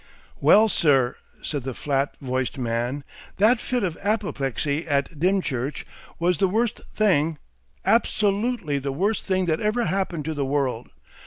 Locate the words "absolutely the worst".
7.85-9.25